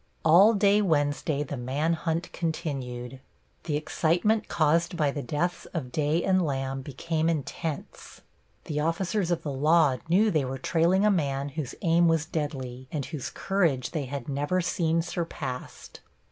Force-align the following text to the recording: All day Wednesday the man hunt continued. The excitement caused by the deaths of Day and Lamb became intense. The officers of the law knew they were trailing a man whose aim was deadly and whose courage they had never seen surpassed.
All 0.25 0.55
day 0.55 0.81
Wednesday 0.81 1.43
the 1.43 1.55
man 1.55 1.93
hunt 1.93 2.31
continued. 2.33 3.19
The 3.65 3.75
excitement 3.77 4.47
caused 4.47 4.97
by 4.97 5.11
the 5.11 5.21
deaths 5.21 5.65
of 5.75 5.91
Day 5.91 6.23
and 6.23 6.43
Lamb 6.43 6.81
became 6.81 7.29
intense. 7.29 8.21
The 8.65 8.79
officers 8.79 9.29
of 9.29 9.43
the 9.43 9.51
law 9.53 9.97
knew 10.09 10.31
they 10.31 10.43
were 10.43 10.57
trailing 10.57 11.05
a 11.05 11.11
man 11.11 11.49
whose 11.49 11.75
aim 11.83 12.07
was 12.07 12.25
deadly 12.25 12.87
and 12.91 13.05
whose 13.05 13.29
courage 13.29 13.91
they 13.91 14.05
had 14.05 14.27
never 14.27 14.59
seen 14.59 15.03
surpassed. 15.03 15.99